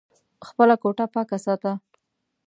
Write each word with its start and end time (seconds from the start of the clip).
خپله 0.47 0.75
کوټه 0.83 1.05
پاکه 1.13 1.37
ساته! 1.45 1.71